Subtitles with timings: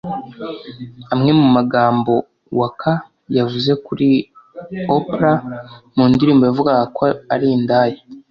[1.13, 2.13] Amwe mu magambo
[2.59, 2.93] Waka
[3.37, 4.07] yavuze kuri
[4.95, 5.39] Oprah
[5.95, 7.97] mu ndirimbo yavugaga ko ari indaya